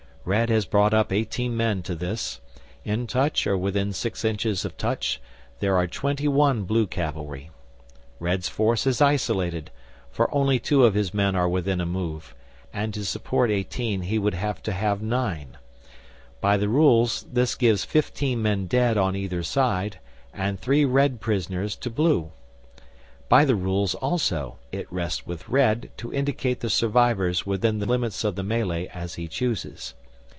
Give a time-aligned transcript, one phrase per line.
[0.23, 2.41] Red has brought up eighteen men to this;
[2.85, 5.19] in touch or within six inches of touch
[5.61, 7.49] there are twenty one Blue cavalry.
[8.19, 9.71] Red's force is isolated,
[10.11, 12.35] for only two of his men are within a move,
[12.71, 15.57] and to support eighteen he would have to have nine.
[16.39, 19.97] By the rules this gives fifteen men dead on either side
[20.35, 22.31] and three Red prisoners to Blue.
[23.27, 28.23] By the rules also it rests with Red to indicate the survivors within the limits
[28.23, 29.95] of the melee as he chooses.